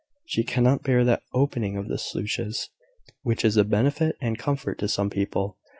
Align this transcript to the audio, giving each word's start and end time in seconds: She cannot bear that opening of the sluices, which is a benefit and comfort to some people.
She 0.25 0.43
cannot 0.43 0.81
bear 0.81 1.03
that 1.05 1.21
opening 1.31 1.77
of 1.77 1.87
the 1.87 1.99
sluices, 1.99 2.71
which 3.21 3.45
is 3.45 3.55
a 3.55 3.63
benefit 3.63 4.15
and 4.19 4.35
comfort 4.35 4.79
to 4.79 4.87
some 4.87 5.11
people. 5.11 5.59